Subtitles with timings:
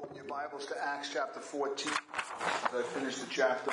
[0.00, 3.72] Open your Bibles to Acts chapter 14 as I finish the chapter.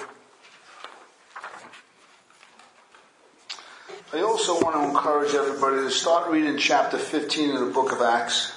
[4.11, 8.01] I also want to encourage everybody to start reading chapter 15 of the book of
[8.01, 8.53] Acts,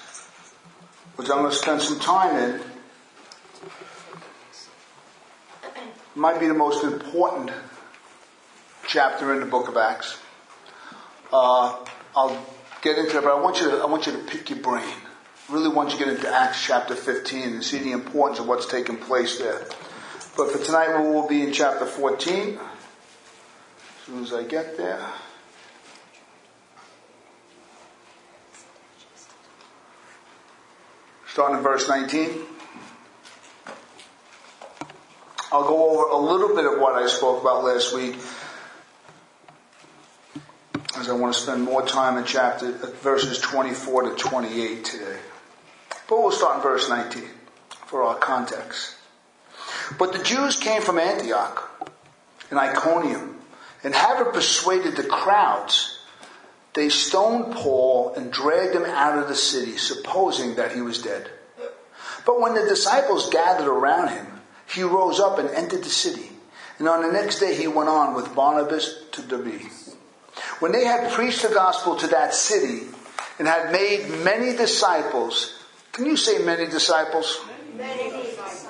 [1.17, 2.54] which I'm going to spend some time in.
[2.54, 2.62] It
[6.14, 7.50] might be the most important
[8.87, 10.19] chapter in the book of Acts.
[11.30, 11.85] Uh,
[12.16, 12.46] I'll
[12.80, 14.94] get into it, but I want you to, I want you to pick your brain
[15.49, 18.96] really want you get into Acts chapter 15 and see the importance of what's taking
[18.96, 19.66] place there.
[20.36, 22.59] But for tonight, we will be in chapter 14.
[22.59, 25.04] As soon as I get there.
[31.26, 32.30] Starting in verse 19.
[35.51, 38.16] I'll go over a little bit of what I spoke about last week
[40.98, 45.18] as I want to spend more time in chapter verses 24 to 28 today.
[46.08, 47.22] But we'll start in verse 19
[47.86, 48.96] for our context.
[49.98, 51.90] But the Jews came from Antioch
[52.50, 53.37] and Iconium,
[53.84, 55.98] and having persuaded the crowds,
[56.74, 61.30] they stoned Paul and dragged him out of the city, supposing that he was dead.
[62.24, 64.27] But when the disciples gathered around him,
[64.72, 66.31] he rose up and entered the city.
[66.78, 69.61] And on the next day he went on with Barnabas to Derbe.
[70.61, 72.87] When they had preached the gospel to that city
[73.39, 75.58] and had made many disciples,
[75.99, 77.41] can you say many disciples?
[77.77, 78.67] Many disciples.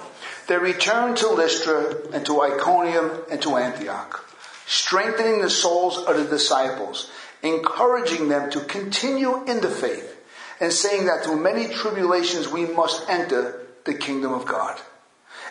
[0.46, 4.24] They returned to Lystra and to Iconium and to Antioch,
[4.66, 7.10] strengthening the souls of the disciples,
[7.42, 10.16] encouraging them to continue in the faith,
[10.58, 14.80] and saying that through many tribulations we must enter the kingdom of God.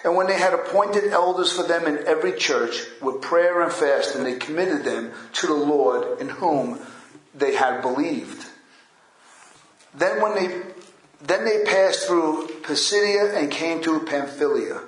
[0.04, 4.24] And when they had appointed elders for them in every church with prayer and fasting,
[4.24, 6.80] they committed them to the Lord in whom
[7.36, 8.48] they had believed.
[9.94, 10.77] Then when they
[11.22, 14.82] then they passed through Pisidia and came to Pamphylia.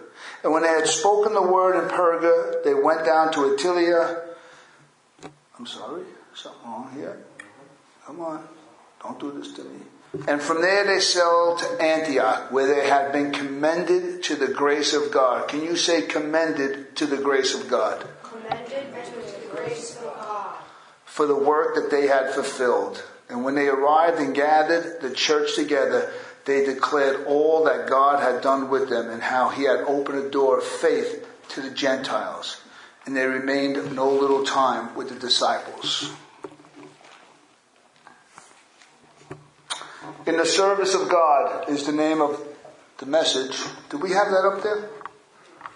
[0.43, 4.21] And when they had spoken the word in Perga, they went down to Attalia.
[5.57, 6.03] I'm sorry,
[6.33, 7.17] something wrong here.
[8.05, 8.47] Come on,
[9.03, 9.81] don't do this to me.
[10.27, 14.93] And from there they sailed to Antioch, where they had been commended to the grace
[14.93, 15.47] of God.
[15.47, 18.07] Can you say commended to the grace of God?
[18.23, 20.55] Commended to the grace of God.
[21.05, 23.03] For the work that they had fulfilled.
[23.29, 26.11] And when they arrived and gathered the church together,
[26.45, 30.29] they declared all that God had done with them and how he had opened a
[30.29, 32.61] door of faith to the Gentiles.
[33.05, 36.11] And they remained no little time with the disciples.
[40.25, 42.41] In the service of God is the name of
[42.97, 43.61] the message.
[43.89, 44.89] Do we have that up there?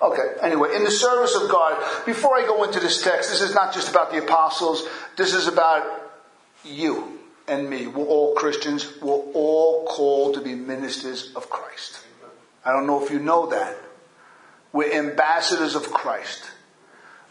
[0.01, 3.53] Okay, anyway, in the service of God, before I go into this text, this is
[3.53, 4.87] not just about the apostles,
[5.17, 6.11] this is about
[6.65, 7.22] you
[7.53, 7.87] and me.
[7.87, 11.99] We're all Christians, we're all called to be ministers of Christ.
[12.65, 13.77] I don't know if you know that.
[14.71, 16.49] We're ambassadors of Christ.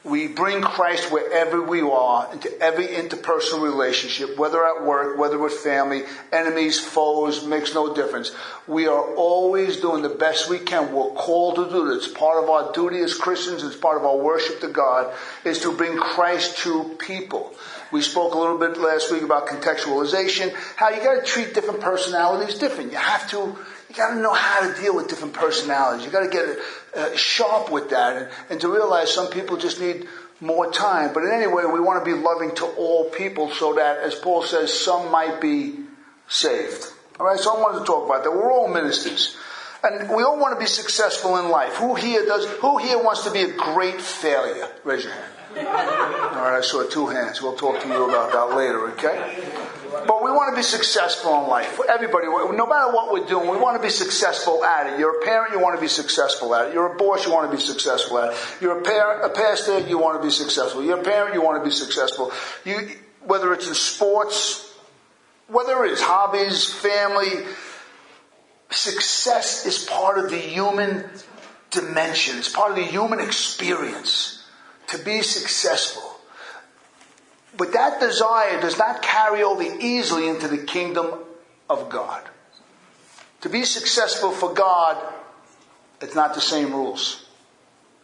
[0.05, 5.53] We bring Christ wherever we are, into every interpersonal relationship, whether at work, whether with
[5.53, 8.33] family, enemies, foes, makes no difference.
[8.67, 10.93] We are always doing the best we can.
[10.93, 12.07] We're called to do this.
[12.07, 15.61] It's part of our duty as Christians, it's part of our worship to God, is
[15.61, 17.55] to bring Christ to people.
[17.93, 22.59] We spoke a little bit last week about contextualization, how you gotta treat different personalities
[22.59, 22.93] different.
[22.93, 23.59] You have to,
[23.93, 26.07] you got to know how to deal with different personalities.
[26.07, 26.59] You got to get
[26.97, 30.09] uh, sharp with that, and, and, to realize some people just need
[30.41, 31.13] more time.
[31.13, 34.15] But in any way, we want to be loving to all people, so that, as
[34.15, 35.77] Paul says, some might be
[36.27, 36.87] saved.
[37.21, 37.39] All right.
[37.39, 38.31] So I wanted to talk about that.
[38.31, 39.37] We're all ministers,
[39.85, 41.75] and we all want to be successful in life.
[41.75, 42.47] Who here does?
[42.61, 44.69] Who here wants to be a great failure?
[44.85, 45.42] Raise your hand.
[45.57, 47.43] All right, I saw two hands.
[47.43, 49.37] We'll talk to you about that later, okay?
[50.07, 51.79] But we want to be successful in life.
[51.89, 54.99] Everybody, no matter what we're doing, we want to be successful at it.
[54.99, 56.75] You're a parent, you want to be successful at it.
[56.75, 58.39] You're a boss, you want to be successful at it.
[58.61, 60.83] You're a, parent, a pastor, you want to be successful.
[60.83, 62.33] You're a parent, you want to be successful.
[62.65, 62.97] You,
[63.27, 64.75] whether it's in sports,
[65.49, 67.45] whether it's hobbies, family,
[68.71, 71.05] success is part of the human
[71.71, 72.39] dimension.
[72.39, 74.32] It's part of the human experience
[74.93, 76.03] to be successful.
[77.57, 81.13] But that desire does not carry over easily into the kingdom
[81.69, 82.23] of God.
[83.43, 84.97] To be successful for God,
[86.01, 87.27] it's not the same rules.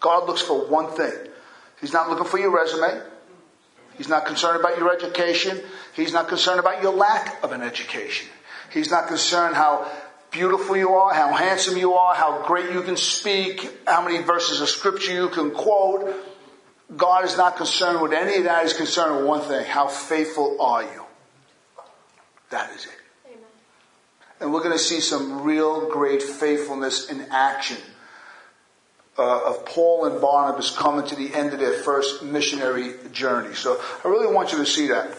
[0.00, 1.12] God looks for one thing.
[1.80, 3.00] He's not looking for your resume.
[3.96, 5.60] He's not concerned about your education.
[5.94, 8.28] He's not concerned about your lack of an education.
[8.72, 9.90] He's not concerned how
[10.30, 14.60] beautiful you are, how handsome you are, how great you can speak, how many verses
[14.60, 16.14] of scripture you can quote.
[16.98, 18.64] God is not concerned with any of that.
[18.64, 19.64] He's concerned with one thing.
[19.64, 21.04] How faithful are you?
[22.50, 22.90] That is it.
[23.26, 23.40] Amen.
[24.40, 27.78] And we're going to see some real great faithfulness in action
[29.16, 33.54] uh, of Paul and Barnabas coming to the end of their first missionary journey.
[33.54, 35.16] So I really want you to see that.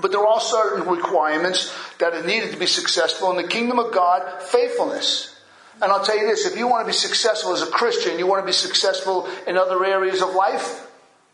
[0.00, 3.92] But there are certain requirements that are needed to be successful in the kingdom of
[3.92, 5.37] God, faithfulness.
[5.80, 8.26] And I'll tell you this, if you want to be successful as a Christian, you
[8.26, 10.86] want to be successful in other areas of life,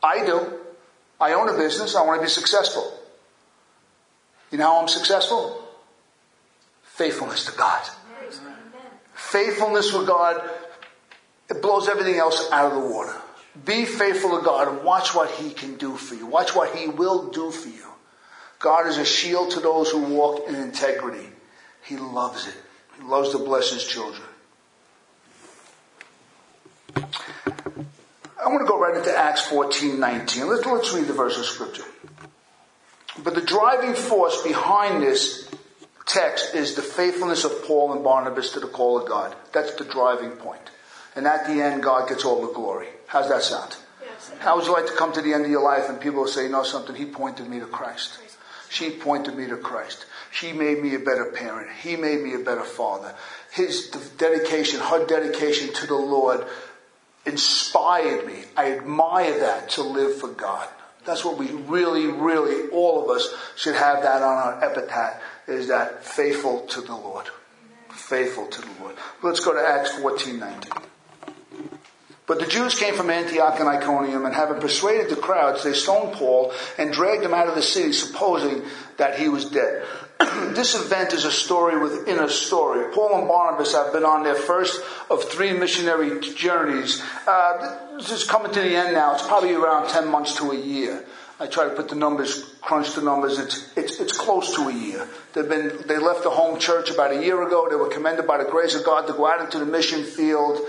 [0.02, 0.52] I do.
[1.20, 2.93] I own a business, I want to be successful.
[4.50, 5.61] You know how I'm successful?
[6.82, 7.82] Faithfulness to God.
[9.14, 10.49] Faithfulness with God,
[11.49, 13.14] it blows everything else out of the water.
[13.64, 16.26] Be faithful to God and watch what He can do for you.
[16.26, 17.87] Watch what He will do for you.
[18.58, 21.29] God is a shield to those who walk in integrity.
[21.85, 22.55] He loves it.
[22.99, 24.23] He loves to bless His children.
[26.96, 30.46] I want to go right into Acts 14, 19.
[30.46, 31.85] Let's, let's read the verse of scripture.
[33.23, 35.49] But the driving force behind this
[36.06, 39.35] text is the faithfulness of Paul and Barnabas to the call of God.
[39.52, 40.61] That's the driving point.
[41.17, 42.88] And at the end, God gets all the glory.
[43.06, 43.76] How's that sound?
[44.02, 44.32] Yes.
[44.41, 46.29] How would you like to come to the end of your life and people will
[46.29, 48.19] say, you know something, he pointed me to Christ.
[48.69, 50.05] She pointed me to Christ.
[50.32, 51.70] She made me a better parent.
[51.81, 53.14] He made me a better father.
[53.52, 53.88] His
[54.19, 56.44] dedication, her dedication to the Lord
[57.26, 58.44] inspired me.
[58.56, 60.69] I admire that to live for God.
[61.05, 65.69] That's what we really, really, all of us should have that on our epitaph, is
[65.69, 67.26] that faithful to the Lord.
[67.91, 68.97] Faithful to the Lord.
[69.23, 70.73] Let's go to Acts 14, 19.
[72.26, 76.15] But the Jews came from Antioch and Iconium, and having persuaded the crowds, they stoned
[76.15, 78.62] Paul and dragged him out of the city, supposing
[78.97, 79.85] that he was dead.
[80.55, 82.93] this event is a story within a story.
[82.94, 84.81] Paul and Barnabas have been on their first
[85.11, 87.02] of three missionary journeys.
[87.26, 89.14] Uh, this is coming to the end now.
[89.14, 91.05] It's probably around 10 months to a year.
[91.40, 93.40] I try to put the numbers, crunch the numbers.
[93.40, 95.08] It's, it's, it's close to a year.
[95.32, 97.67] They've been, they left the home church about a year ago.
[97.69, 100.60] They were commended by the grace of God to go out into the mission field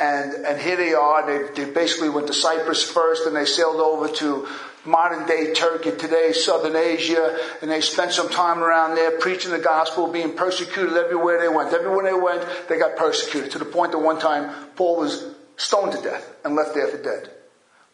[0.00, 1.26] and, and here they are.
[1.26, 4.46] They, they basically went to Cyprus first and they sailed over to
[4.84, 9.58] modern day Turkey, today southern Asia, and they spent some time around there preaching the
[9.58, 11.72] gospel, being persecuted everywhere they went.
[11.72, 15.92] Everywhere they went, they got persecuted to the point that one time Paul was stoned
[15.92, 17.30] to death and left there for dead.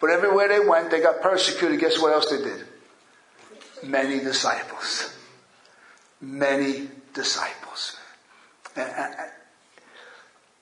[0.00, 1.80] But everywhere they went, they got persecuted.
[1.80, 2.64] Guess what else they did?
[3.82, 5.16] Many disciples.
[6.20, 7.96] Many disciples.
[8.76, 9.14] And, and,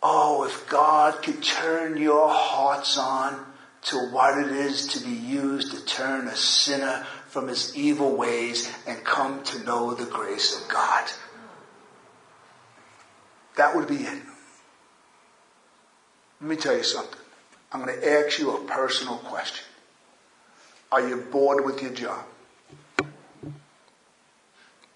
[0.02, 3.46] Oh, if God could turn your hearts on
[3.82, 8.72] to what it is to be used to turn a sinner from his evil ways
[8.87, 11.10] and come to know the grace of God.
[13.56, 14.22] That would be it.
[16.40, 17.19] Let me tell you something.
[17.72, 19.64] I'm going to ask you a personal question.
[20.90, 22.25] Are you bored with your job?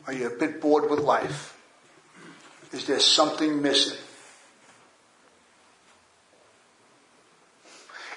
[0.06, 1.56] Are you a bit bored with life?
[2.73, 3.99] Is there something missing?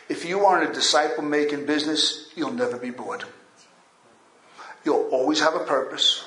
[0.10, 3.24] If you are in a disciple making business, you'll never be bored.
[4.84, 6.26] You'll always have a purpose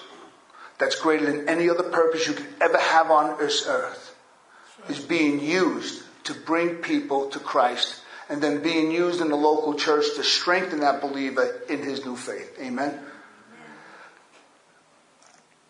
[0.79, 4.15] that's greater than any other purpose you could ever have on this earth.
[4.89, 9.75] Is being used to bring people to Christ and then being used in the local
[9.75, 12.57] church to strengthen that believer in his new faith.
[12.61, 12.99] Amen.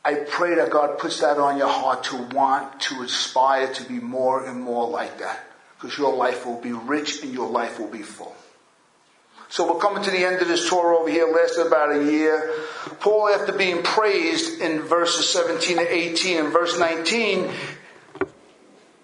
[0.04, 4.00] I pray that God puts that on your heart to want to aspire to be
[4.00, 5.51] more and more like that
[5.82, 8.36] because your life will be rich and your life will be full.
[9.48, 12.54] So we're coming to the end of this tour over here, lasted about a year.
[13.00, 17.50] Paul, after being praised in verses 17 to 18 and verse 19,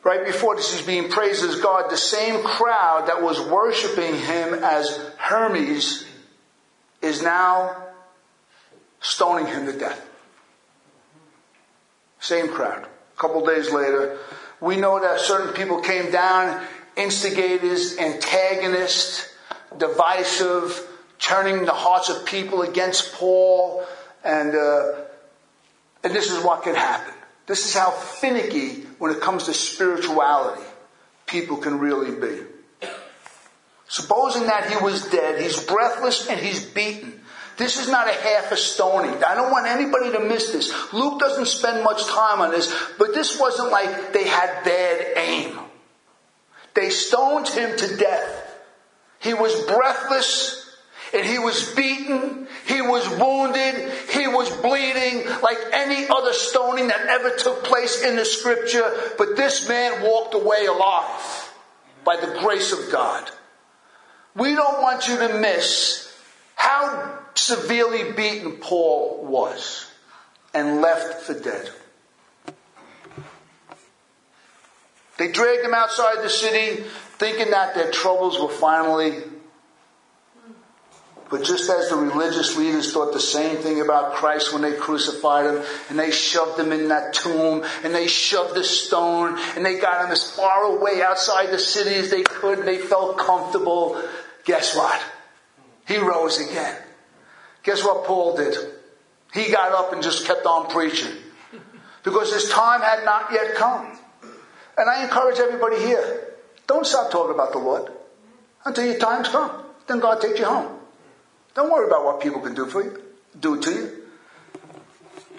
[0.05, 4.55] right before this is being praised as God, the same crowd that was worshiping him
[4.55, 6.07] as Hermes
[7.03, 7.89] is now
[9.01, 10.09] stoning him to death.
[12.21, 12.85] Same crowd.
[12.85, 14.17] A couple days later,
[14.61, 16.65] we know that certain people came down,
[16.97, 19.33] instigators, antagonists,
[19.77, 20.87] divisive,
[21.19, 23.85] turning the hearts of people against Paul,
[24.25, 24.93] and uh,
[26.03, 27.15] and this is what can happen.
[27.47, 30.63] This is how finicky, when it comes to spirituality,
[31.27, 32.43] people can really be.
[33.89, 37.21] Supposing that he was dead, he's breathless and he's beaten.
[37.59, 39.23] This is not a half a stoning.
[39.25, 40.73] I don't want anybody to miss this.
[40.93, 45.59] Luke doesn't spend much time on this, but this wasn't like they had bad aim.
[46.75, 48.55] They stoned him to death.
[49.19, 50.77] He was breathless
[51.13, 52.47] and he was beaten.
[52.67, 53.93] He was wounded.
[54.11, 58.89] He was bleeding like any other stoning that ever took place in the scripture.
[59.19, 61.53] But this man walked away alive
[62.05, 63.29] by the grace of God.
[64.37, 66.05] We don't want you to miss
[66.55, 69.91] how severely beaten Paul was
[70.53, 71.71] and left for dead.
[75.19, 76.83] They dragged him outside the city,
[77.19, 79.23] thinking that their troubles were finally.
[81.31, 85.47] But just as the religious leaders thought the same thing about Christ when they crucified
[85.47, 89.79] him, and they shoved him in that tomb, and they shoved the stone, and they
[89.79, 94.01] got him as far away outside the city as they could, and they felt comfortable,
[94.45, 95.01] guess what?
[95.87, 96.77] He rose again.
[97.69, 98.57] Guess what Paul did?
[99.35, 101.13] He got up and just kept on preaching.
[102.03, 103.99] Because his time had not yet come.
[104.79, 106.33] And I encourage everybody here,
[106.67, 107.93] don't stop talking about the Lord
[108.65, 109.51] until your time's come.
[109.87, 110.79] Then God takes you home.
[111.55, 113.03] Don't worry about what people can do for you,
[113.39, 114.03] do to you.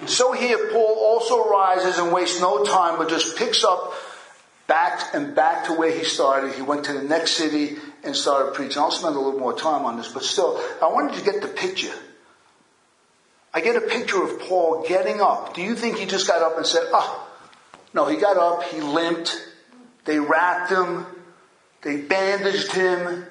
[0.05, 3.91] So here, Paul also rises and wastes no time, but just picks up
[4.67, 6.53] back and back to where he started.
[6.53, 8.83] He went to the next city and started preaching.
[8.83, 11.47] I'll spend a little more time on this, but still, I wanted to get the
[11.47, 11.95] picture.
[13.59, 15.53] I get a picture of Paul getting up.
[15.53, 17.29] Do you think he just got up and said, oh,
[17.93, 19.35] no, he got up, he limped,
[20.05, 21.05] they wrapped him,
[21.81, 23.25] they bandaged him.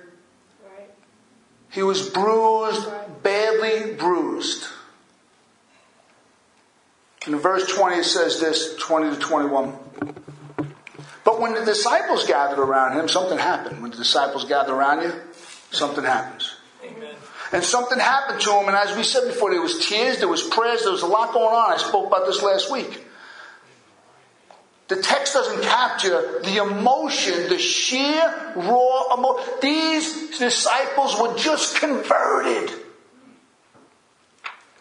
[1.71, 2.87] He was bruised,
[3.23, 4.67] badly bruised.
[7.27, 9.79] In verse 20 it says this, 20 to 21.
[11.25, 13.81] But when the disciples gathered around him, something happened.
[13.81, 15.13] When the disciples gather around you,
[15.71, 16.58] something happens.
[17.53, 20.43] And something happened to him, and as we said before, there was tears, there was
[20.43, 21.73] prayers, there was a lot going on.
[21.73, 23.07] I spoke about this last week.
[24.89, 29.45] The text doesn't capture the emotion, the sheer raw emotion.
[29.61, 32.73] These disciples were just converted.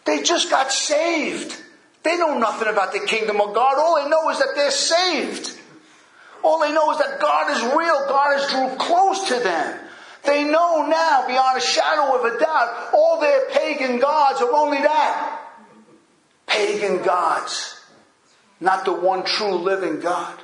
[0.04, 1.54] They just got saved.
[2.02, 3.78] They know nothing about the kingdom of God.
[3.78, 5.58] All they know is that they're saved.
[6.42, 8.06] All they know is that God is real.
[8.08, 9.78] God has drew close to them.
[10.24, 14.78] They know now, beyond a shadow of a doubt, all their pagan gods are only
[14.78, 15.40] that.
[16.46, 17.78] Pagan gods
[18.60, 20.34] not the one true living God.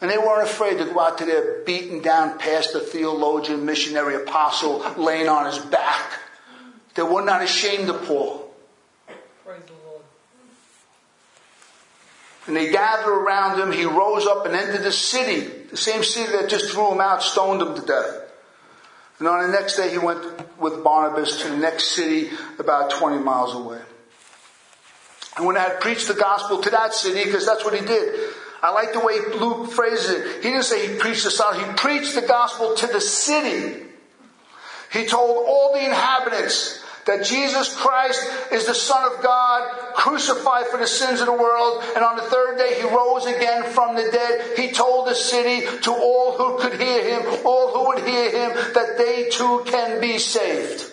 [0.00, 4.84] And they weren't afraid to go out to their beaten down pastor, theologian, missionary, apostle,
[4.96, 6.20] laying on his back.
[6.94, 8.48] They were not ashamed of Paul.
[9.44, 10.02] Praise the Lord.
[12.46, 13.72] And they gathered around him.
[13.72, 17.22] He rose up and entered the city, the same city that just threw him out,
[17.22, 18.22] stoned him to death.
[19.18, 20.24] And on the next day, he went
[20.60, 23.80] with Barnabas to the next city about 20 miles away.
[25.36, 28.32] And when I had preached the gospel to that city, because that's what he did.
[28.62, 30.42] I like the way Luke phrases it.
[30.42, 33.84] He didn't say he preached the sound, he preached the gospel to the city.
[34.92, 40.76] He told all the inhabitants that Jesus Christ is the Son of God, crucified for
[40.76, 44.08] the sins of the world, and on the third day he rose again from the
[44.12, 44.58] dead.
[44.58, 48.56] He told the city to all who could hear him, all who would hear him,
[48.74, 50.92] that they too can be saved.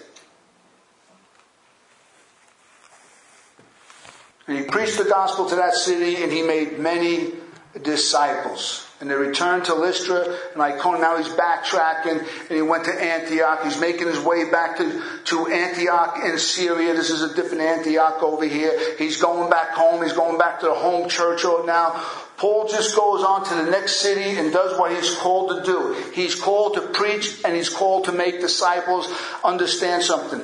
[4.47, 7.33] And he preached the gospel to that city and he made many
[7.81, 8.84] disciples.
[9.01, 11.01] And they returned to Lystra and Iconium.
[11.01, 13.63] Now he's backtracking and he went to Antioch.
[13.65, 16.93] He's making his way back to, to Antioch in Syria.
[16.93, 18.95] This is a different Antioch over here.
[18.97, 20.01] He's going back home.
[20.01, 22.01] He's going back to the home church now.
[22.37, 25.93] Paul just goes on to the next city and does what he's called to do.
[26.13, 29.09] He's called to preach and he's called to make disciples.
[29.43, 30.41] Understand something.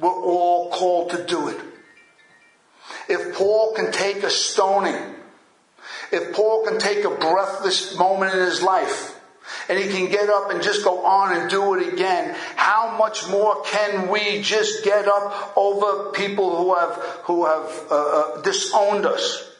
[0.00, 1.60] We're all called to do it.
[3.08, 4.96] If Paul can take a stoning,
[6.12, 9.18] if Paul can take a breathless moment in his life,
[9.68, 12.34] and he can get up and just go on and do it again.
[12.56, 17.94] How much more can we just get up over people who have who have uh,
[17.94, 19.50] uh, disowned us,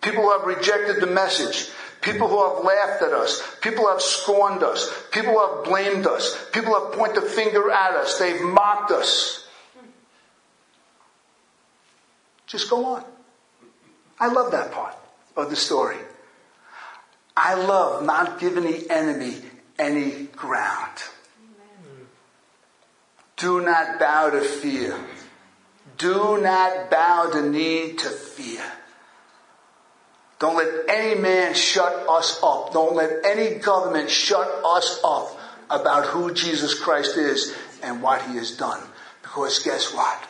[0.00, 1.70] people who have rejected the message,
[2.02, 6.06] people who have laughed at us, people who have scorned us, people who have blamed
[6.06, 9.48] us, people who have pointed the finger at us, they've mocked us.
[12.46, 13.04] Just go on.
[14.20, 14.96] I love that part
[15.36, 15.98] of the story.
[17.36, 19.36] I love not giving the enemy
[19.78, 21.02] any ground.
[23.36, 24.98] Do not bow to fear.
[25.98, 28.62] Do not bow the knee to fear.
[30.38, 32.72] Don't let any man shut us up.
[32.72, 35.38] Don't let any government shut us up
[35.70, 38.82] about who Jesus Christ is and what he has done.
[39.22, 40.22] Because guess what?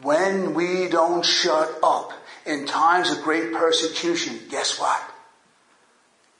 [0.00, 2.12] When we don't shut up
[2.46, 5.00] in times of great persecution, guess what?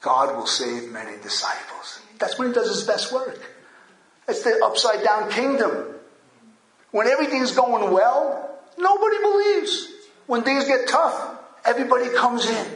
[0.01, 2.01] God will save many disciples.
[2.19, 3.39] That's when he does his best work.
[4.27, 5.95] It's the upside down kingdom.
[6.91, 9.91] When everything's going well, nobody believes.
[10.27, 12.67] When things get tough, everybody comes in.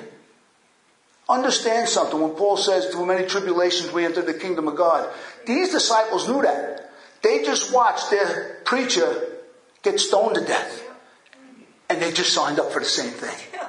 [1.29, 5.13] Understand something when Paul says, through many tribulations we enter the kingdom of God.
[5.46, 6.89] These disciples knew that.
[7.22, 9.27] They just watched their preacher
[9.84, 10.87] get stoned to death.
[11.89, 13.62] And they just signed up for the same thing.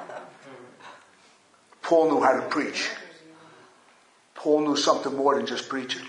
[1.83, 2.91] Paul knew how to preach.
[4.35, 6.03] Paul knew something more than just preaching.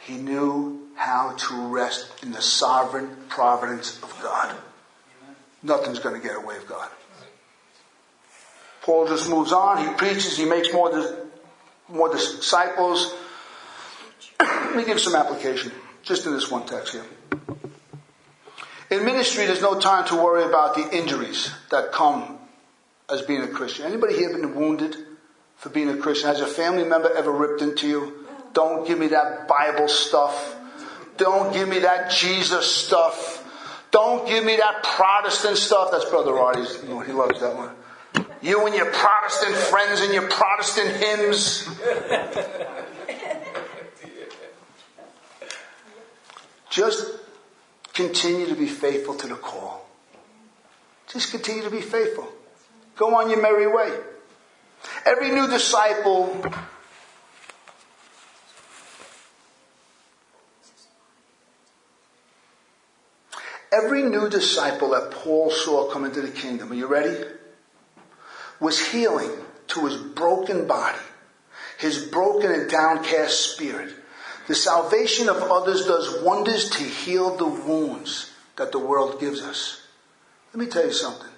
[0.00, 4.56] He knew how to rest in the sovereign providence of God.
[5.62, 6.88] Nothing's going to get away with God.
[8.82, 9.78] Paul just moves on.
[9.86, 10.36] He preaches.
[10.36, 10.90] He makes more,
[11.88, 13.14] more disciples.
[14.40, 17.04] Let me give some application just in this one text here.
[18.92, 22.38] In ministry, there's no time to worry about the injuries that come
[23.08, 23.86] as being a Christian.
[23.86, 24.94] Anybody here been wounded
[25.56, 26.28] for being a Christian?
[26.28, 28.26] Has a family member ever ripped into you?
[28.52, 30.56] Don't give me that Bible stuff.
[31.16, 33.42] Don't give me that Jesus stuff.
[33.92, 35.90] Don't give me that Protestant stuff.
[35.90, 37.70] That's Brother know, he loves that one.
[38.42, 41.66] You and your Protestant friends and your Protestant hymns.
[46.68, 47.21] Just
[47.94, 49.88] continue to be faithful to the call.
[51.08, 52.28] Just continue to be faithful.
[52.96, 53.92] Go on your merry way.
[55.06, 56.44] Every new disciple
[63.72, 67.16] Every new disciple that Paul saw come into the kingdom, are you ready?
[68.60, 69.30] Was healing
[69.68, 70.98] to his broken body,
[71.78, 73.94] his broken and downcast spirit.
[74.52, 79.80] The salvation of others does wonders to heal the wounds that the world gives us.
[80.52, 81.30] Let me tell you something.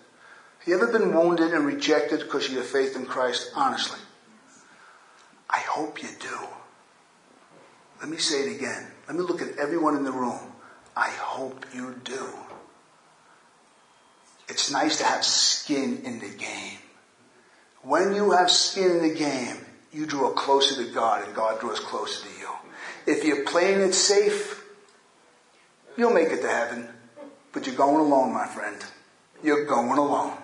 [0.58, 3.52] Have you ever been wounded and rejected because of your faith in Christ?
[3.54, 4.00] Honestly.
[5.48, 6.36] I hope you do.
[8.00, 8.84] Let me say it again.
[9.06, 10.52] Let me look at everyone in the room.
[10.96, 12.26] I hope you do.
[14.48, 16.78] It's nice to have skin in the game.
[17.82, 19.58] When you have skin in the game,
[19.92, 22.33] you draw closer to God and God draws closer to you.
[23.06, 24.64] If you're playing it safe,
[25.96, 26.88] you'll make it to heaven.
[27.52, 28.76] But you're going alone, my friend.
[29.42, 30.36] You're going alone.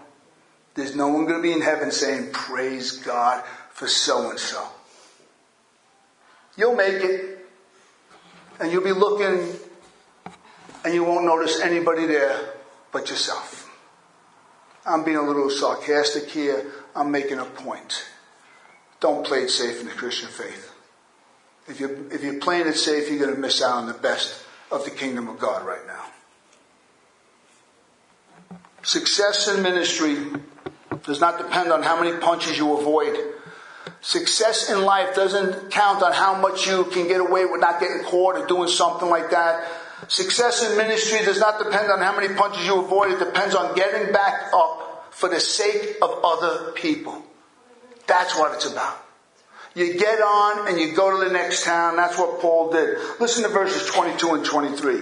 [0.74, 4.64] There's no one going to be in heaven saying, Praise God for so and so.
[6.56, 7.38] You'll make it.
[8.60, 9.58] And you'll be looking
[10.84, 12.54] and you won't notice anybody there
[12.92, 13.70] but yourself.
[14.86, 16.72] I'm being a little sarcastic here.
[16.94, 18.04] I'm making a point.
[18.98, 20.69] Don't play it safe in the Christian faith.
[21.70, 24.42] If you're, if you're playing it safe, you're going to miss out on the best
[24.72, 26.04] of the kingdom of God right now.
[28.82, 30.16] Success in ministry
[31.04, 33.16] does not depend on how many punches you avoid.
[34.00, 38.02] Success in life doesn't count on how much you can get away with not getting
[38.04, 39.64] caught or doing something like that.
[40.08, 43.12] Success in ministry does not depend on how many punches you avoid.
[43.12, 47.22] It depends on getting back up for the sake of other people.
[48.06, 49.04] That's what it's about.
[49.74, 51.96] You get on and you go to the next town.
[51.96, 52.98] That's what Paul did.
[53.20, 55.00] Listen to verses 22 and 23.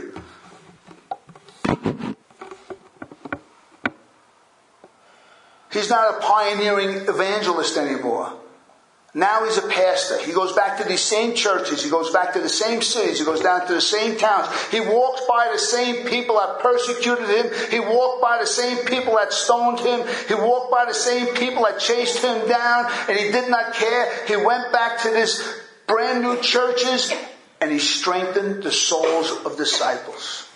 [5.72, 8.32] He's not a pioneering evangelist anymore.
[9.18, 10.16] Now he's a pastor.
[10.22, 11.82] He goes back to these same churches.
[11.82, 13.18] He goes back to the same cities.
[13.18, 14.46] He goes down to the same towns.
[14.70, 17.46] He walks by the same people that persecuted him.
[17.68, 20.06] He walked by the same people that stoned him.
[20.28, 24.24] He walked by the same people that chased him down and he did not care.
[24.28, 27.12] He went back to this brand new churches
[27.60, 30.48] and he strengthened the souls of disciples.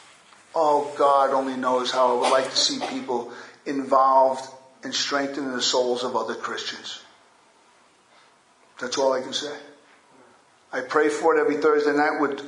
[0.54, 3.32] Oh, God only knows how I would like to see people
[3.66, 4.48] involved
[4.84, 7.02] in strengthening the souls of other Christians.
[8.82, 9.56] That's all I can say.
[10.72, 12.42] I pray for it every Thursday night with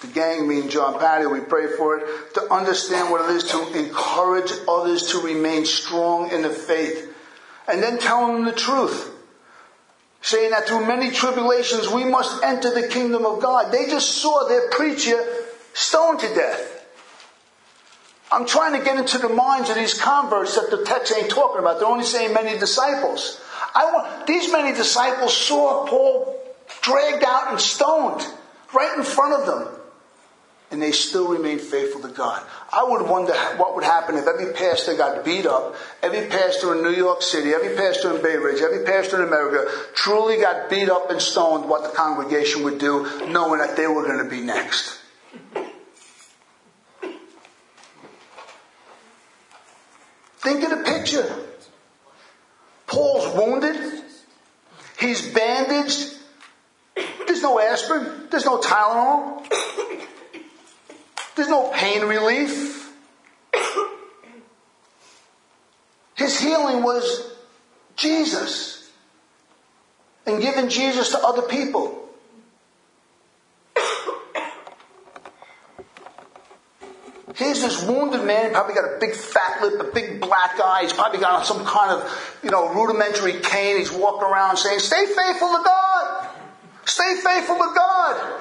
[0.00, 1.26] the gang, me and John Patty.
[1.26, 6.30] We pray for it to understand what it is to encourage others to remain strong
[6.30, 7.14] in the faith.
[7.68, 9.10] And then tell them the truth.
[10.22, 13.70] Saying that through many tribulations we must enter the kingdom of God.
[13.70, 15.22] They just saw their preacher
[15.74, 16.70] stoned to death.
[18.32, 21.58] I'm trying to get into the minds of these converts that the text ain't talking
[21.58, 21.78] about.
[21.78, 23.38] They're only saying many disciples.
[23.74, 26.40] I want, these many disciples saw Paul
[26.80, 28.24] dragged out and stoned
[28.72, 29.68] right in front of them.
[30.70, 32.42] And they still remained faithful to God.
[32.72, 36.82] I would wonder what would happen if every pastor got beat up, every pastor in
[36.82, 40.88] New York City, every pastor in Bay Ridge, every pastor in America truly got beat
[40.88, 44.40] up and stoned, what the congregation would do, knowing that they were going to be
[44.40, 44.98] next.
[50.38, 51.53] Think of the picture.
[52.94, 53.76] Paul's wounded.
[55.00, 56.14] He's bandaged.
[57.26, 58.28] There's no aspirin.
[58.30, 59.44] There's no Tylenol.
[61.34, 62.92] There's no pain relief.
[66.14, 67.32] His healing was
[67.96, 68.88] Jesus
[70.24, 72.08] and giving Jesus to other people.
[77.34, 78.52] His this wounded man.
[78.52, 80.80] Probably got a big fat lip, a big black eye.
[80.82, 83.78] He's probably got some kind of, you know, rudimentary cane.
[83.78, 86.28] He's walking around saying, stay faithful to God.
[86.84, 88.40] Stay faithful to God.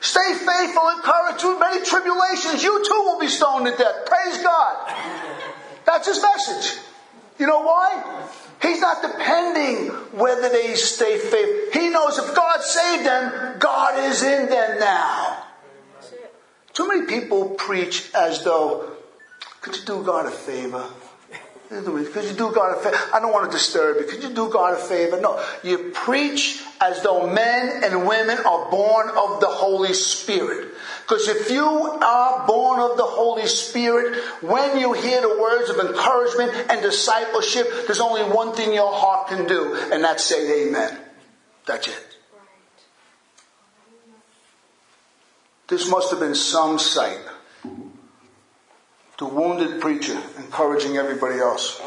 [0.00, 2.62] Stay faithful and courage through many tribulations.
[2.62, 4.04] You too will be stoned to death.
[4.04, 4.94] Praise God.
[5.86, 6.80] That's his message.
[7.38, 8.28] You know why?
[8.60, 11.80] He's not depending whether they stay faithful.
[11.80, 15.23] He knows if God saved them, God is in them now.
[16.74, 18.90] Too many people preach as though,
[19.60, 20.84] could you do God a favor?
[21.68, 22.96] Could you do God a favor?
[23.12, 24.04] I don't want to disturb you.
[24.06, 25.20] Could you do God a favor?
[25.20, 25.42] No.
[25.62, 30.68] You preach as though men and women are born of the Holy Spirit.
[31.02, 35.78] Because if you are born of the Holy Spirit, when you hear the words of
[35.78, 40.98] encouragement and discipleship, there's only one thing your heart can do, and that's say amen.
[41.66, 42.13] That's it.
[45.68, 47.20] This must have been some sight.
[49.18, 51.80] The wounded preacher encouraging everybody else.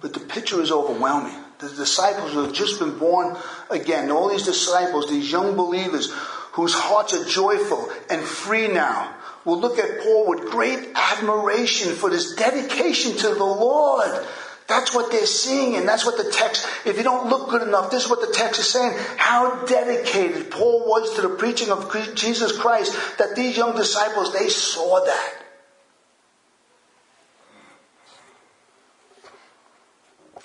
[0.00, 1.34] But the picture is overwhelming.
[1.58, 3.36] The disciples who have just been born
[3.70, 6.12] again, all these disciples, these young believers
[6.52, 12.10] whose hearts are joyful and free now, will look at Paul with great admiration for
[12.10, 14.26] this dedication to the Lord
[14.66, 17.90] that's what they're seeing, and that's what the text, if you don't look good enough,
[17.90, 18.96] this is what the text is saying.
[19.18, 24.48] How dedicated Paul was to the preaching of Jesus Christ that these young disciples, they
[24.48, 25.34] saw that.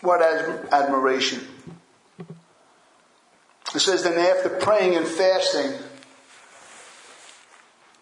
[0.01, 0.21] What
[0.71, 1.47] admiration.
[3.75, 5.73] It says, then after praying and fasting,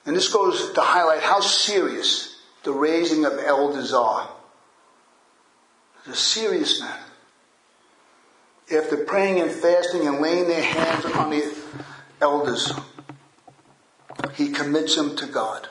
[0.06, 4.30] and this goes to highlight how serious the raising of elders are.
[6.10, 7.04] A serious matter.
[8.74, 11.54] After praying and fasting and laying their hands on the
[12.22, 12.72] elders,
[14.36, 15.68] he commits them to God.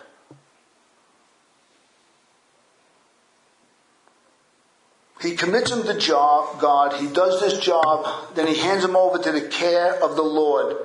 [5.23, 7.01] He commits them to job, God.
[7.01, 8.35] He does this job.
[8.35, 10.77] Then he hands them over to the care of the Lord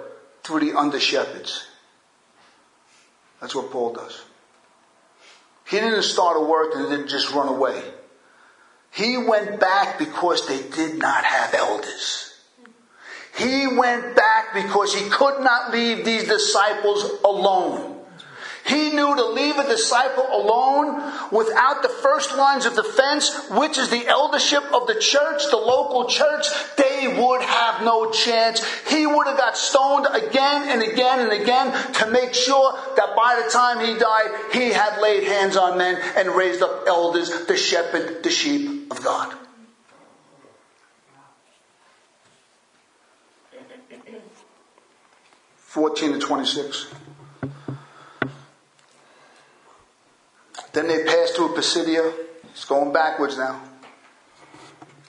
[0.44, 1.68] through the under shepherds.
[3.42, 4.22] That's what Paul does.
[5.68, 7.84] He didn't start a work and didn't just run away.
[8.92, 12.34] He went back because they did not have elders.
[13.38, 18.00] He went back because he could not leave these disciples alone.
[18.66, 20.98] He knew to leave a disciple alone
[21.32, 26.06] without the first lines of defense, which is the eldership of the church, the local
[26.06, 26.46] church,
[26.78, 28.64] they would have no chance.
[28.88, 33.42] He would have got stoned again and again and again to make sure that by
[33.44, 37.58] the time he died, he had laid hands on men and raised up elders to
[37.58, 39.34] shepherd the sheep of God.
[45.56, 46.88] Fourteen to twenty-six.
[50.74, 52.14] Then they passed through Pisidia.
[52.44, 53.62] It's going backwards now.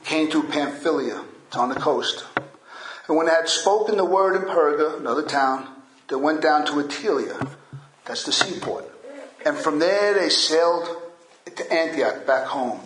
[0.05, 1.25] Came to Pamphylia.
[1.49, 2.25] It's on the coast.
[3.09, 5.69] And when they had spoken the word in Perga, another town,
[6.09, 7.49] they went down to Attalia.
[8.05, 8.89] That's the seaport.
[9.45, 10.89] And from there they sailed
[11.47, 12.81] to Antioch, back home,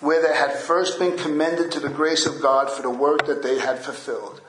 [0.00, 3.42] where they had first been commended to the grace of God for the work that
[3.42, 4.40] they had fulfilled.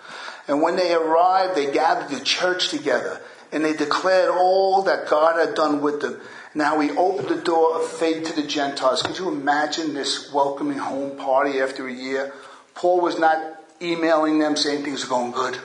[0.47, 5.39] And when they arrived, they gathered the church together and they declared all that God
[5.39, 6.19] had done with them
[6.57, 9.03] now he opened the door of faith to the Gentiles.
[9.03, 12.33] Could you imagine this welcoming home party after a year?
[12.73, 13.37] Paul was not
[13.79, 15.55] emailing them saying things are going good.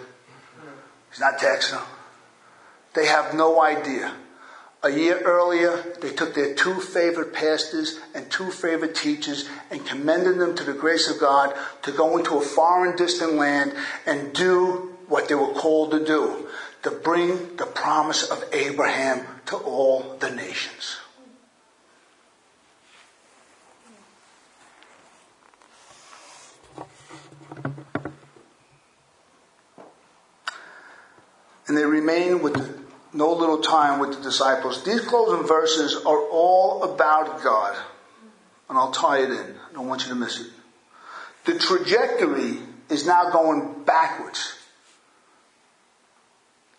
[1.10, 1.86] He's not texting them.
[2.94, 4.12] They have no idea.
[4.84, 10.38] A year earlier, they took their two favorite pastors and two favorite teachers and commended
[10.38, 13.74] them to the grace of God to go into a foreign distant land
[14.06, 16.48] and do what they were called to do
[16.82, 20.96] to bring the promise of Abraham to all the nations.
[31.68, 32.81] And they remain with the,
[33.12, 34.84] no little time with the disciples.
[34.84, 37.76] These closing verses are all about God.
[38.68, 39.56] And I'll tie it in.
[39.70, 40.46] I don't want you to miss it.
[41.44, 44.54] The trajectory is now going backwards.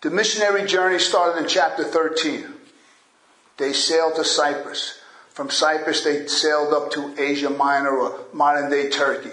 [0.00, 2.46] The missionary journey started in chapter 13.
[3.56, 5.00] They sailed to Cyprus.
[5.30, 9.30] From Cyprus, they sailed up to Asia Minor or modern day Turkey.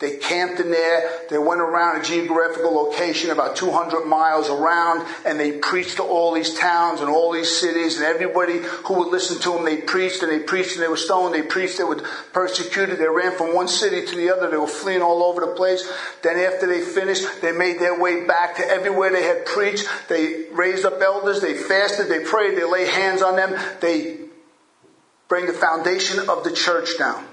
[0.00, 1.10] They camped in there.
[1.28, 6.32] They went around a geographical location about 200 miles around and they preached to all
[6.32, 10.22] these towns and all these cities and everybody who would listen to them, they preached
[10.22, 11.34] and they preached and they were stoned.
[11.34, 12.98] They preached, they were persecuted.
[12.98, 14.50] They ran from one city to the other.
[14.50, 15.86] They were fleeing all over the place.
[16.22, 19.86] Then after they finished, they made their way back to everywhere they had preached.
[20.08, 21.42] They raised up elders.
[21.42, 22.08] They fasted.
[22.08, 22.56] They prayed.
[22.56, 23.54] They laid hands on them.
[23.82, 24.16] They
[25.28, 27.26] bring the foundation of the church down.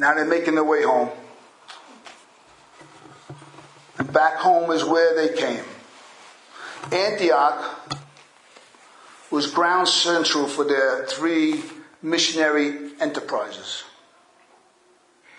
[0.00, 1.10] Now they're making their way home.
[3.98, 5.62] And back home is where they came.
[6.90, 8.00] Antioch
[9.30, 11.62] was ground central for their three
[12.00, 13.84] missionary enterprises.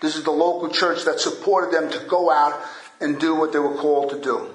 [0.00, 2.62] This is the local church that supported them to go out
[3.00, 4.48] and do what they were called to do.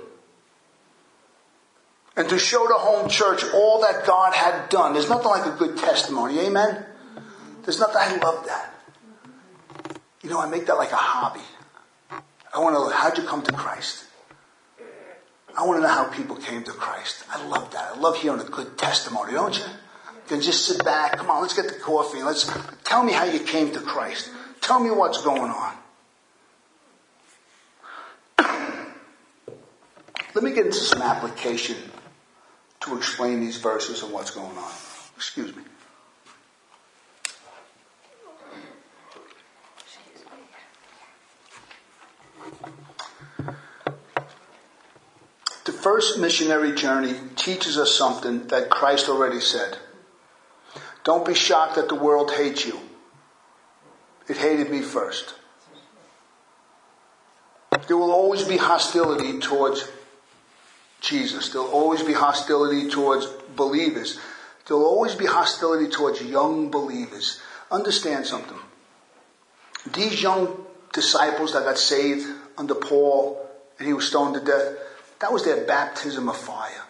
[2.16, 4.94] And to show the home church all that God had done.
[4.94, 6.40] There's nothing like a good testimony.
[6.40, 6.86] Amen?
[7.64, 8.77] There's nothing, I love that.
[10.24, 11.42] You know, I make that like a hobby.
[12.54, 14.06] I want to know how'd you come to Christ?
[15.58, 17.24] I want to know how people came to Christ.
[17.32, 17.94] I love that.
[17.96, 19.64] I love hearing a good testimony, don't you?
[19.64, 21.18] You can just sit back.
[21.18, 22.22] Come on, let's get the coffee.
[22.22, 22.52] Let's
[22.84, 24.30] tell me how you came to Christ.
[24.62, 25.74] Tell me what's going on.
[30.36, 31.78] Let me get into some application
[32.82, 34.72] to explain these verses and what's going on.
[35.16, 35.64] Excuse me.
[45.88, 49.78] First missionary journey teaches us something that Christ already said.
[51.06, 52.78] Don't be shocked that the world hates you.
[54.28, 55.34] It hated me first.
[57.88, 59.88] There will always be hostility towards
[61.00, 61.54] Jesus.
[61.54, 64.20] There'll always be hostility towards believers.
[64.66, 67.40] There'll always be hostility towards young believers.
[67.72, 68.60] Understand something.
[69.94, 73.42] These young disciples that got saved under Paul
[73.80, 74.76] and he was stoned to death,
[75.20, 76.84] that was their baptism of fire.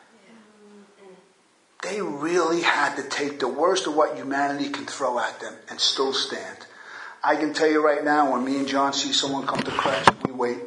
[1.83, 5.79] They really had to take the worst of what humanity can throw at them and
[5.79, 6.65] still stand.
[7.23, 10.09] I can tell you right now, when me and John see someone come to Christ,
[10.25, 10.57] we wait.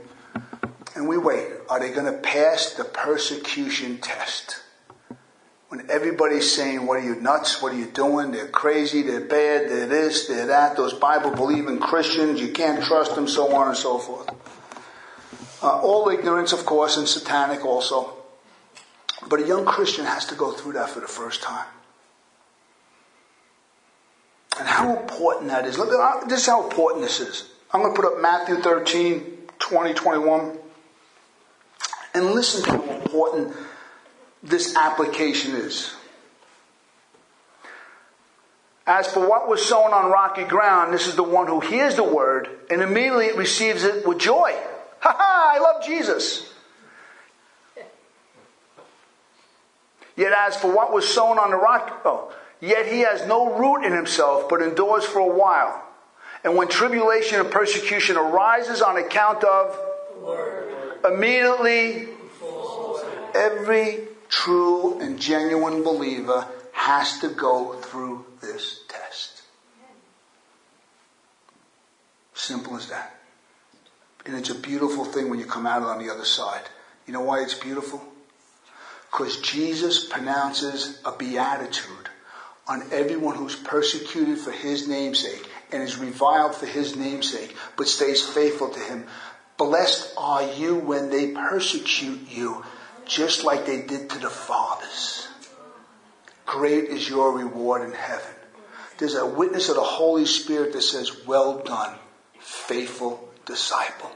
[0.94, 1.48] And we wait.
[1.68, 4.62] Are they going to pass the persecution test?
[5.68, 7.62] When everybody's saying, what are you nuts?
[7.62, 8.32] What are you doing?
[8.32, 9.02] They're crazy.
[9.02, 9.70] They're bad.
[9.70, 10.26] They're this.
[10.26, 10.76] They're that.
[10.76, 12.40] Those Bible believing Christians.
[12.40, 13.28] You can't trust them.
[13.28, 14.28] So on and so forth.
[15.62, 18.14] Uh, all ignorance, of course, and satanic also.
[19.28, 21.66] But a young Christian has to go through that for the first time.
[24.58, 25.78] And how important that is.
[25.78, 27.50] Look, uh, this is how important this is.
[27.72, 30.58] I'm going to put up Matthew 13, 20, 21.
[32.14, 33.54] And listen to how important
[34.42, 35.94] this application is.
[38.86, 42.02] As for what was sown on rocky ground, this is the one who hears the
[42.02, 44.58] word and immediately receives it with joy.
[45.00, 46.52] Ha ha, I love Jesus.
[50.16, 53.84] Yet as for what was sown on the rock, oh, yet he has no root
[53.84, 55.82] in himself, but endures for a while.
[56.44, 59.78] And when tribulation and persecution arises on account of,
[61.04, 62.08] immediately,
[63.34, 69.42] every true and genuine believer has to go through this test.
[72.34, 73.19] Simple as that.
[74.30, 76.62] And it's a beautiful thing when you come out on the other side.
[77.04, 78.00] You know why it's beautiful?
[79.10, 82.08] Because Jesus pronounces a beatitude
[82.68, 88.24] on everyone who's persecuted for his namesake and is reviled for his namesake, but stays
[88.24, 89.04] faithful to him.
[89.56, 92.64] Blessed are you when they persecute you,
[93.06, 95.26] just like they did to the fathers.
[96.46, 98.34] Great is your reward in heaven.
[98.96, 101.98] There's a witness of the Holy Spirit that says, Well done,
[102.38, 104.12] faithful disciple.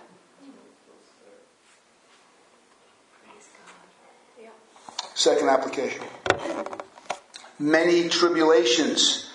[5.14, 6.04] Second application.
[7.58, 9.30] Many tribulations.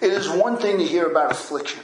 [0.00, 1.82] It is one thing to hear about affliction.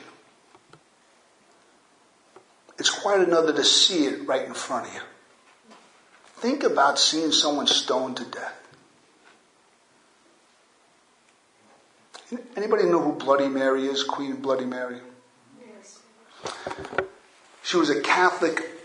[2.79, 5.01] It's quite another to see it right in front of you.
[6.37, 8.59] Think about seeing someone stoned to death.
[12.57, 14.03] Anybody know who Bloody Mary is?
[14.03, 14.99] Queen Bloody Mary?
[15.61, 16.01] Yes.
[17.63, 18.82] She was a Catholic,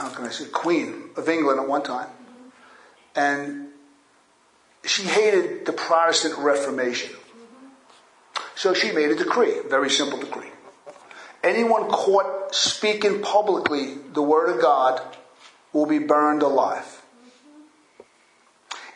[0.00, 2.08] how can I say, queen of England at one time.
[3.14, 3.68] And
[4.84, 7.14] she hated the Protestant Reformation.
[8.54, 10.50] So she made a decree, a very simple decree.
[11.42, 15.00] Anyone caught speaking publicly the word of God
[15.72, 17.02] will be burned alive.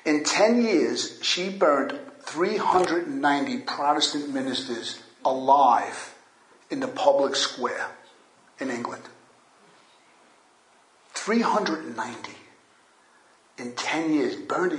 [0.05, 6.15] In 10 years, she burned 390 Protestant ministers alive
[6.71, 7.89] in the public square
[8.59, 9.03] in England.
[11.25, 12.33] 390
[13.57, 14.37] in 10 years.
[14.37, 14.73] Burned.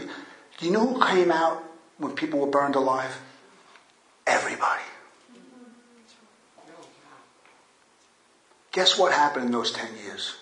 [0.58, 1.63] Do you know who came out
[1.97, 3.17] when people were burned alive?
[4.27, 4.84] Everybody.
[8.73, 10.36] Guess what happened in those 10 years?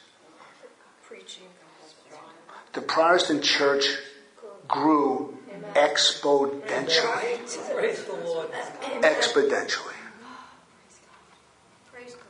[2.73, 3.85] The Protestant church
[4.67, 5.37] grew
[5.75, 7.73] exponentially.
[7.73, 8.49] Praise the Lord.
[9.01, 10.02] Exponentially.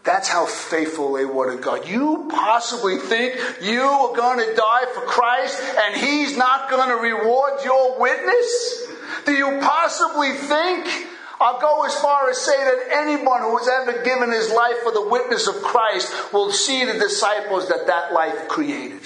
[0.03, 1.87] That's how faithful they were to God.
[1.87, 6.95] You possibly think you are going to die for Christ and He's not going to
[6.95, 8.87] reward your witness?
[9.25, 11.07] Do you possibly think?
[11.39, 14.93] I'll go as far as say that anyone who has ever given his life for
[14.93, 19.01] the witness of Christ will see the disciples that that life created.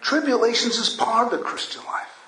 [0.00, 2.19] Tribulations is part of the Christian life.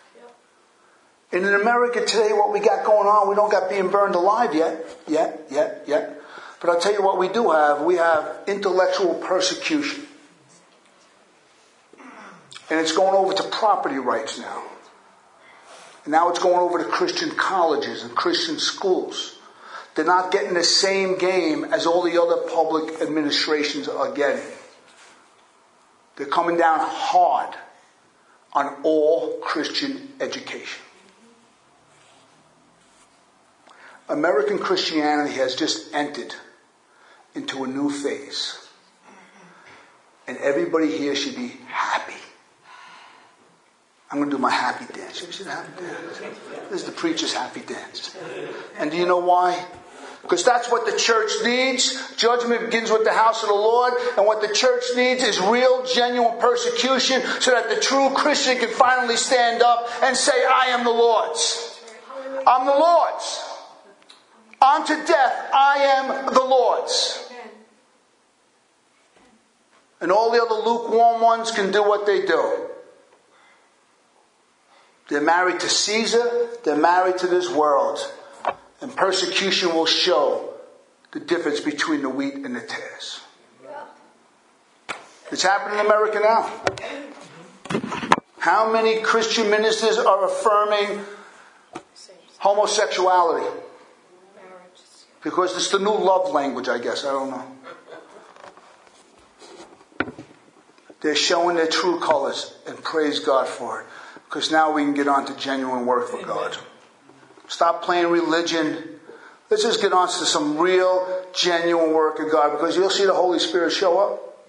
[1.33, 4.55] And in America today, what we got going on, we don't got being burned alive
[4.55, 6.21] yet, yet, yet, yet.
[6.61, 7.83] But I'll tell you what we do have.
[7.83, 10.07] We have intellectual persecution.
[12.71, 14.63] And it's going over to property rights now.
[16.05, 19.39] And now it's going over to Christian colleges and Christian schools.
[19.95, 24.45] They're not getting the same game as all the other public administrations are getting.
[26.17, 27.55] They're coming down hard
[28.53, 30.82] on all Christian education.
[34.09, 36.35] American Christianity has just entered
[37.35, 38.59] into a new phase.
[40.27, 42.15] And everybody here should be happy.
[44.11, 45.23] I'm going to do my happy dance.
[45.23, 45.69] You dance?
[46.71, 48.15] This is the preacher's happy dance.
[48.79, 49.65] And do you know why?
[50.21, 52.15] Because that's what the church needs.
[52.17, 53.95] Judgment begins with the house of the Lord.
[54.17, 58.69] And what the church needs is real, genuine persecution so that the true Christian can
[58.69, 61.81] finally stand up and say, I am the Lord's.
[62.47, 63.52] I'm the Lord's.
[64.63, 67.29] Unto death, I am the Lord's.
[70.01, 72.69] And all the other lukewarm ones can do what they do.
[75.09, 77.99] They're married to Caesar, they're married to this world.
[78.81, 80.55] And persecution will show
[81.13, 83.21] the difference between the wheat and the tares.
[85.31, 87.81] It's happening in America now.
[88.39, 91.05] How many Christian ministers are affirming
[92.39, 93.47] homosexuality?
[95.23, 97.05] Because it's the new love language, I guess.
[97.05, 97.45] I don't know.
[101.01, 103.87] They're showing their true colors and praise God for it.
[104.27, 106.57] Because now we can get on to genuine work for God.
[107.49, 109.01] Stop playing religion.
[109.51, 113.13] Let's just get on to some real, genuine work of God because you'll see the
[113.13, 114.47] Holy Spirit show up.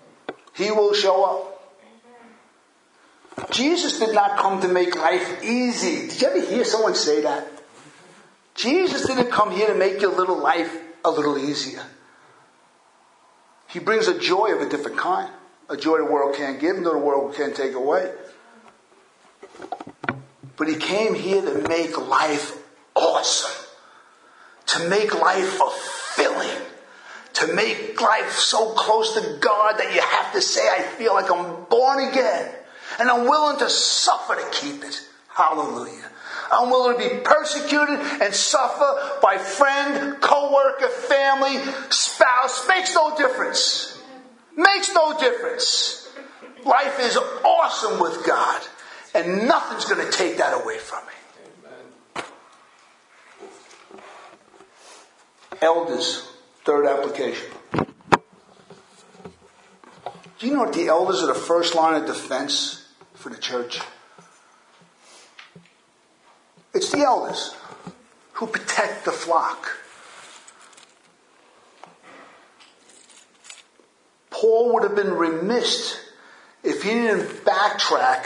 [0.56, 1.50] He will show up.
[3.52, 6.08] Jesus did not come to make life easy.
[6.08, 7.48] Did you ever hear someone say that?
[8.56, 11.84] Jesus didn't come here to make your little life a little easier.
[13.68, 15.32] He brings a joy of a different kind.
[15.70, 18.12] A joy the world can't give, nor the world can't take away.
[20.56, 22.58] But he came here to make life
[22.96, 23.52] awesome.
[24.68, 26.62] To make life fulfilling.
[27.34, 31.32] To make life so close to God that you have to say, I feel like
[31.32, 32.52] I'm born again.
[33.00, 35.02] And I'm willing to suffer to keep it.
[35.30, 36.12] Hallelujah.
[36.54, 41.58] I'm willing to be persecuted and suffer by friend, co-worker, family,
[41.90, 42.68] spouse.
[42.68, 44.00] Makes no difference.
[44.56, 46.10] Makes no difference.
[46.66, 48.62] Life is awesome with God.
[49.16, 52.24] And nothing's going to take that away from me.
[55.62, 56.28] Elders,
[56.66, 57.50] third application.
[60.40, 63.80] Do you know what the elders are the first line of defense for the church?
[66.74, 67.56] It's the elders
[68.34, 69.78] who protect the flock.
[74.32, 76.00] Paul would have been remiss
[76.64, 78.26] if he didn't backtrack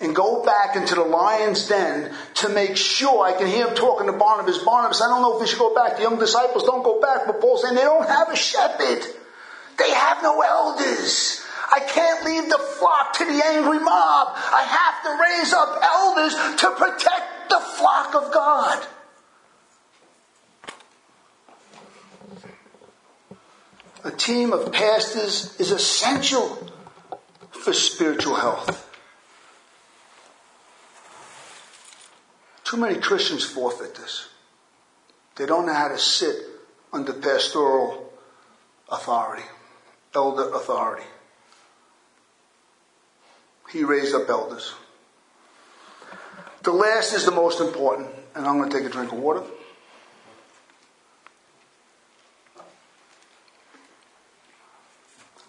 [0.00, 4.06] and go back into the lion's den to make sure I can hear him talking
[4.06, 4.58] to Barnabas.
[4.58, 5.96] Barnabas, I don't know if we should go back.
[5.96, 9.06] The young disciples don't go back, but Paul's saying they don't have a shepherd.
[9.78, 11.42] They have no elders.
[11.72, 14.36] I can't leave the flock to the angry mob.
[14.36, 17.15] I have to raise up elders to protect
[17.48, 18.86] the flock of God.
[24.04, 26.70] A team of pastors is essential
[27.50, 28.84] for spiritual health.
[32.62, 34.28] Too many Christians forfeit this.
[35.36, 36.36] They don't know how to sit
[36.92, 38.12] under pastoral
[38.88, 39.44] authority,
[40.14, 41.06] elder authority.
[43.70, 44.72] He raised up elders.
[46.66, 49.44] The last is the most important, and I'm going to take a drink of water.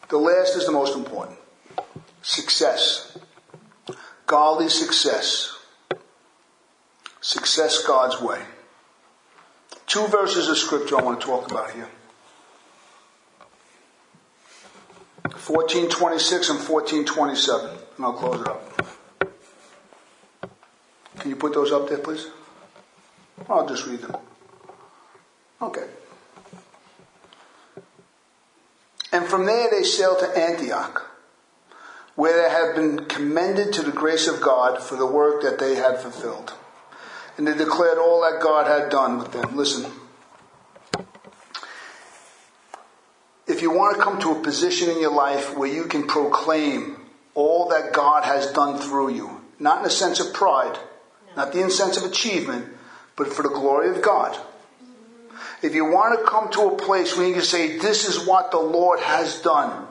[0.09, 1.39] The last is the most important
[2.22, 3.18] success.
[4.28, 5.57] Godly success.
[7.20, 8.39] Success God's way.
[9.88, 11.89] Two verses of scripture I want to talk about here.
[15.24, 17.72] 1426 and 1427.
[17.97, 18.66] And I'll close it up.
[21.20, 22.28] Can you put those up there, please?
[23.49, 24.18] I'll just read them.
[25.61, 25.88] Okay.
[29.11, 31.09] And from there they sailed to Antioch,
[32.15, 35.76] where they had been commended to the grace of God for the work that they
[35.76, 36.53] had fulfilled.
[37.38, 39.55] And they declared all that God had done with them.
[39.55, 39.91] Listen.
[43.47, 46.97] If you want to come to a position in your life where you can proclaim
[47.34, 50.78] all that God has done through you, not in a sense of pride,
[51.38, 52.67] not the sense of achievement,
[53.15, 54.38] but for the glory of God.
[55.61, 58.51] If you want to come to a place where you can say, this is what
[58.51, 59.88] the Lord has done,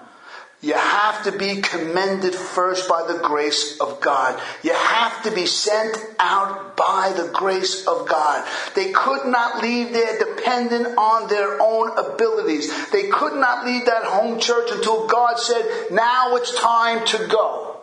[0.63, 4.41] you have to be commended first by the grace of God.
[4.63, 8.49] You have to be sent out by the grace of God.
[8.75, 12.91] They could not leave there dependent on their own abilities.
[12.91, 17.77] They could not leave that home church until God said, now it's time to go.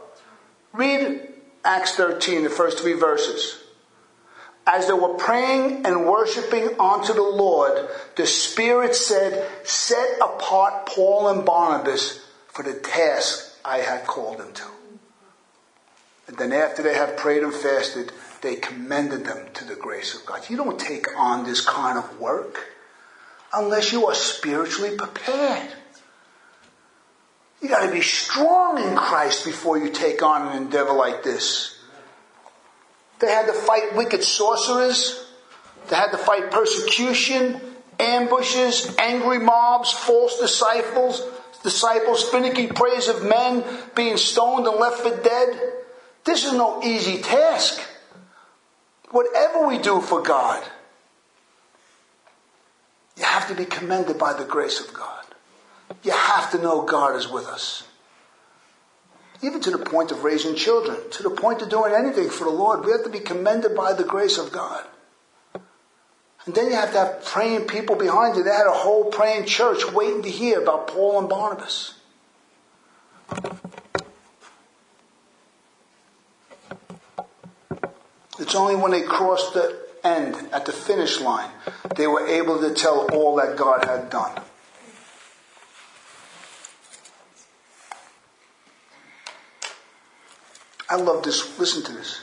[0.73, 1.32] Read
[1.65, 3.59] Acts 13, the first three verses.
[4.65, 11.29] As they were praying and worshiping unto the Lord, the Spirit said, Set apart Paul
[11.29, 14.63] and Barnabas for the task I have called them to.
[16.27, 18.11] And then after they had prayed and fasted,
[18.41, 20.49] they commended them to the grace of God.
[20.49, 22.67] You don't take on this kind of work
[23.53, 25.69] unless you are spiritually prepared.
[27.63, 31.79] You got to be strong in Christ before you take on an endeavor like this.
[33.19, 35.25] They had to fight wicked sorcerers.
[35.87, 37.61] They had to fight persecution,
[38.01, 41.23] ambushes, angry mobs, false disciples,
[41.63, 43.63] disciples, finicky praise of men,
[43.95, 45.73] being stoned and left for dead.
[46.25, 47.79] This is no easy task.
[49.11, 50.61] Whatever we do for God,
[53.15, 55.22] you have to be commended by the grace of God.
[56.01, 57.83] You have to know God is with us.
[59.41, 62.49] Even to the point of raising children, to the point of doing anything for the
[62.49, 64.85] Lord, we have to be commended by the grace of God.
[66.45, 68.43] And then you have to have praying people behind you.
[68.43, 71.95] They had a whole praying church waiting to hear about Paul and Barnabas.
[78.39, 81.49] It's only when they crossed the end, at the finish line,
[81.95, 84.41] they were able to tell all that God had done.
[90.93, 91.57] I love this.
[91.57, 92.21] Listen to this.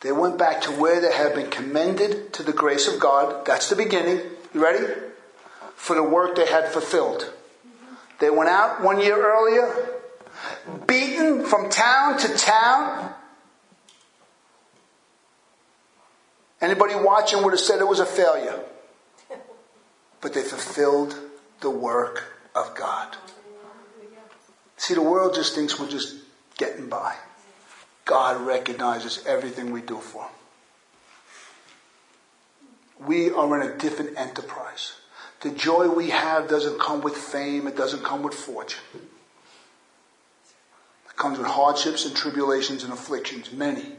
[0.00, 3.46] They went back to where they had been commended to the grace of God.
[3.46, 4.20] That's the beginning.
[4.52, 4.84] You ready?
[5.76, 7.32] For the work they had fulfilled.
[8.18, 9.88] They went out one year earlier,
[10.86, 13.14] beaten from town to town.
[16.60, 18.62] Anybody watching would have said it was a failure.
[20.20, 21.18] But they fulfilled
[21.62, 23.16] the work of God.
[24.76, 26.25] See, the world just thinks we're just
[26.58, 27.16] getting by.
[28.04, 30.30] God recognizes everything we do for him.
[33.06, 34.92] We are in a different enterprise.
[35.40, 38.82] The joy we have doesn't come with fame, it doesn't come with fortune.
[38.94, 43.92] It comes with hardships and tribulations and afflictions, many.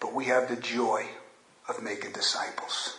[0.00, 1.06] But we have the joy
[1.68, 2.96] of making disciples.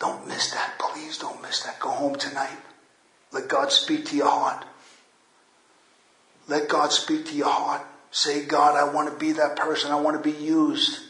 [0.00, 0.72] Don't miss that.
[0.80, 1.78] Please don't miss that.
[1.78, 2.58] Go home tonight.
[3.30, 4.64] Let God speak to your heart.
[6.52, 7.80] Let God speak to your heart.
[8.10, 9.90] Say, God, I want to be that person.
[9.90, 11.00] I want to be used.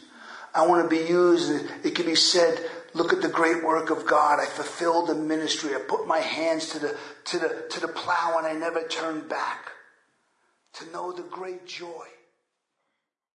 [0.55, 1.51] I want to be used.
[1.83, 2.57] It can be said,
[2.93, 4.39] look at the great work of God.
[4.39, 5.75] I fulfilled the ministry.
[5.75, 9.27] I put my hands to the, to the, to the plow and I never turned
[9.27, 9.69] back.
[10.75, 12.07] To know the great joy